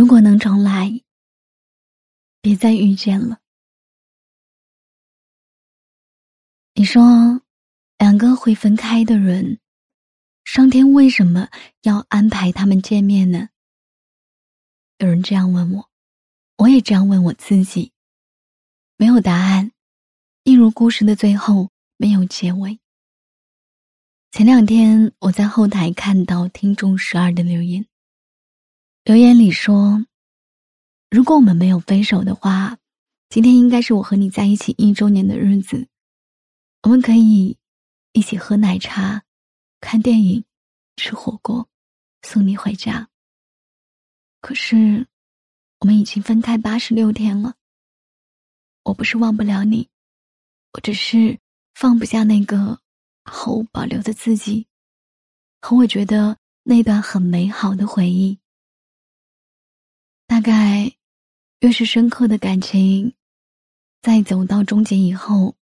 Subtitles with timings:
[0.00, 1.02] 如果能重来，
[2.40, 3.38] 别再遇见了。
[6.72, 7.42] 你说，
[7.98, 9.60] 两个会分开的人，
[10.44, 11.50] 上天为什么
[11.82, 13.50] 要安排他们见面呢？
[14.96, 15.90] 有人这样问我，
[16.56, 17.92] 我也这样问我自己。
[18.96, 19.70] 没有答案，
[20.44, 22.80] 一如故事的最后没有结尾。
[24.30, 27.84] 前两天我在后台看到听众十二的留言。
[29.02, 30.04] 留言里说
[31.10, 32.76] ：“如果我们没有分手的话，
[33.30, 35.88] 今天应该是我和你在一起一周年的日子。
[36.82, 37.56] 我们可以
[38.12, 39.24] 一起喝奶茶、
[39.80, 40.44] 看电影、
[40.96, 41.66] 吃火锅，
[42.20, 43.08] 送你回家。
[44.42, 45.08] 可是，
[45.78, 47.54] 我们已经分开八十六天了。
[48.82, 49.88] 我不是忘不了你，
[50.74, 51.38] 我只是
[51.74, 52.78] 放不下那个
[53.24, 54.66] 毫无保留的自己，
[55.62, 58.38] 和我觉得那段很美好的回忆。”
[60.40, 60.90] 大概，
[61.58, 63.12] 越是深刻的感情，
[64.00, 65.54] 在走到终结以后，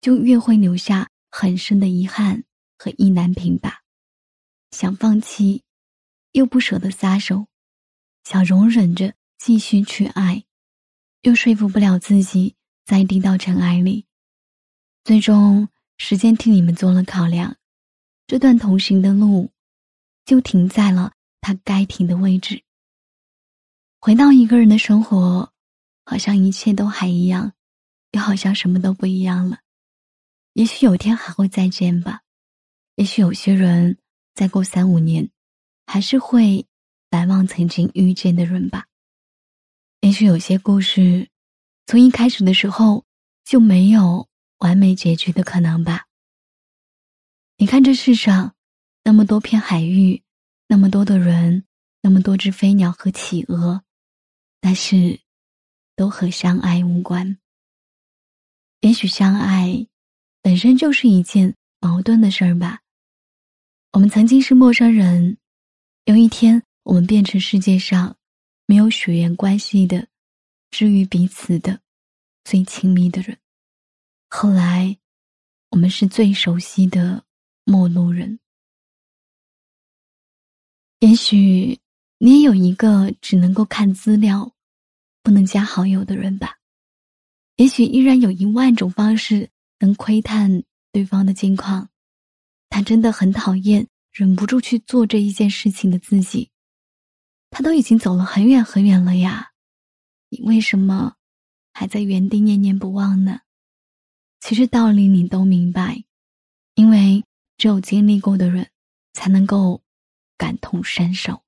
[0.00, 2.42] 就越会留下很深的遗憾
[2.76, 3.82] 和意难平吧。
[4.72, 5.62] 想放弃，
[6.32, 7.46] 又不舍得撒手；
[8.24, 10.42] 想容忍着继续去爱，
[11.22, 14.06] 又说服不了自己再低到尘埃里。
[15.04, 17.56] 最终，时间替你们做了考量，
[18.26, 19.52] 这段同行的路，
[20.24, 22.64] 就停在了它该停的位置。
[24.02, 25.52] 回到一个人的生活，
[26.06, 27.52] 好像一切都还一样，
[28.12, 29.58] 又好像什么都不一样了。
[30.54, 32.22] 也许有天还会再见吧，
[32.96, 33.98] 也许有些人
[34.34, 35.30] 再过三五年，
[35.86, 36.66] 还是会
[37.10, 38.86] 来忘曾经遇见的人吧。
[40.00, 41.28] 也许有些故事，
[41.86, 43.04] 从一开始的时候
[43.44, 44.26] 就没有
[44.60, 46.06] 完美结局的可能吧。
[47.58, 48.54] 你看这世上，
[49.04, 50.22] 那么多片海域，
[50.68, 51.66] 那么多的人，
[52.00, 53.82] 那么多只飞鸟和企鹅。
[54.60, 55.18] 但是，
[55.96, 57.38] 都和相爱无关。
[58.80, 59.86] 也许相爱
[60.42, 62.80] 本身就是一件矛盾的事儿吧。
[63.92, 65.38] 我们曾经是陌生人，
[66.04, 68.16] 有一天我们变成世界上
[68.66, 70.08] 没有血缘关系的、
[70.70, 71.80] 至于彼此的
[72.44, 73.38] 最亲密的人。
[74.28, 74.98] 后来，
[75.70, 77.24] 我们是最熟悉的
[77.64, 78.38] 陌路人。
[81.00, 81.80] 也许。
[82.22, 84.52] 你也有一个只能够看资料，
[85.22, 86.58] 不能加好友的人吧？
[87.56, 89.48] 也许依然有一万种方式
[89.78, 91.88] 能窥探对方的近况，
[92.68, 96.50] 他真的很讨厌忍不住去做这一件事情的自己。
[97.48, 99.52] 他都已经走了很远很远了呀，
[100.28, 101.14] 你为什么
[101.72, 103.40] 还在原地念念不忘呢？
[104.40, 106.04] 其实道理你都明白，
[106.74, 107.24] 因为
[107.56, 108.68] 只有经历过的人，
[109.14, 109.82] 才能够
[110.36, 111.42] 感同身受。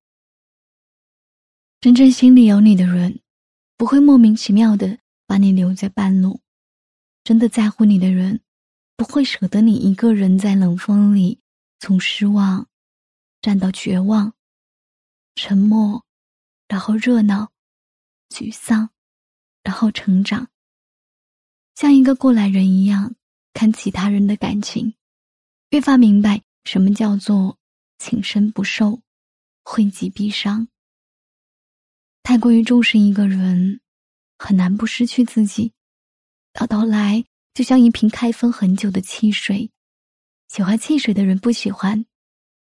[1.83, 3.19] 真正心里有你的人，
[3.77, 6.39] 不会莫名其妙的把你留在半路；
[7.25, 8.41] 真的在乎你的人，
[8.97, 11.41] 不会舍得你一个人在冷风里
[11.81, 12.69] 从失望
[13.41, 14.33] 站到绝望，
[15.35, 16.05] 沉默，
[16.69, 17.51] 然后热闹，
[18.29, 18.91] 沮丧，
[19.65, 20.49] 然后成长。
[21.75, 23.17] 像一个过来人一样
[23.55, 24.95] 看其他人的感情，
[25.71, 27.59] 越发明白什么叫做
[27.99, 29.03] 情深不寿，
[29.65, 30.69] 惠及必伤。
[32.23, 33.81] 太过于重视一个人，
[34.39, 35.73] 很难不失去自己。
[36.53, 39.71] 到头来，就像一瓶开封很久的汽水，
[40.49, 42.05] 喜欢汽水的人不喜欢，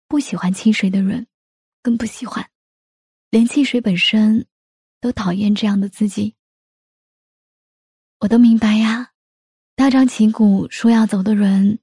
[0.08, 1.26] 不喜欢汽水的人
[1.82, 2.50] 更不喜欢，
[3.30, 4.46] 连汽水本身
[5.00, 6.34] 都讨厌这样的自己。
[8.20, 9.12] 我都明白呀，
[9.76, 11.78] 大张旗鼓说要走的人，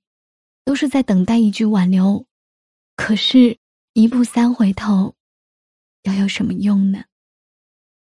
[0.66, 2.26] 都是在等待一句挽留。
[2.96, 3.58] 可是，
[3.94, 5.16] 一步三回头，
[6.04, 7.06] 又有什么用呢？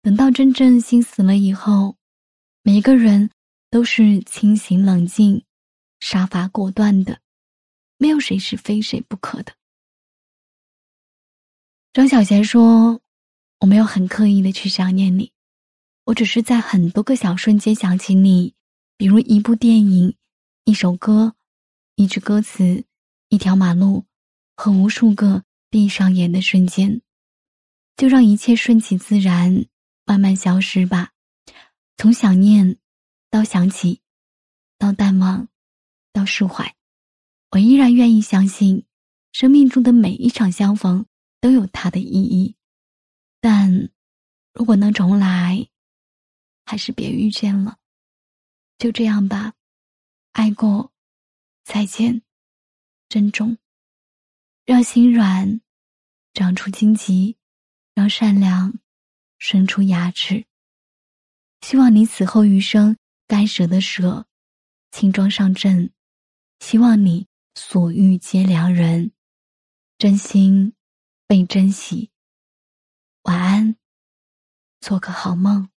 [0.08, 1.98] 等到真正心死了以后，
[2.62, 3.30] 每一个人
[3.70, 5.44] 都是清醒冷静、
[6.00, 7.20] 杀伐果断的，
[7.98, 9.52] 没有谁是非谁不可的。
[11.92, 13.02] 张小娴说
[13.60, 15.30] ：“我没有很刻意的去想念你，
[16.06, 18.54] 我只是在很多个小瞬间想起你，
[18.96, 20.16] 比如一部电影、
[20.64, 21.34] 一首歌、
[21.96, 22.82] 一句歌词、
[23.28, 24.06] 一条马路
[24.56, 27.02] 和无数个闭上眼的瞬间，
[27.98, 29.66] 就让一切顺其自然。”
[30.08, 31.12] 慢慢消失吧，
[31.98, 32.78] 从想念，
[33.28, 34.00] 到想起，
[34.78, 35.50] 到淡忘，
[36.14, 36.74] 到释怀，
[37.50, 38.86] 我依然愿意相信，
[39.32, 41.04] 生命中的每一场相逢
[41.42, 42.56] 都有它的意义。
[43.38, 43.90] 但，
[44.54, 45.68] 如果能重来，
[46.64, 47.76] 还是别遇见了。
[48.78, 49.52] 就这样吧，
[50.32, 50.90] 爱过，
[51.64, 52.22] 再见，
[53.10, 53.58] 珍重，
[54.64, 55.60] 让心软
[56.32, 57.36] 长出荆棘，
[57.94, 58.72] 让善良。
[59.38, 60.46] 伸出牙齿。
[61.60, 62.96] 希望你此后余生
[63.26, 64.26] 该舍的舍，
[64.90, 65.92] 轻装上阵。
[66.60, 69.12] 希望你所遇皆良人，
[69.96, 70.74] 真心
[71.26, 72.10] 被珍惜。
[73.22, 73.76] 晚安，
[74.80, 75.70] 做个好梦。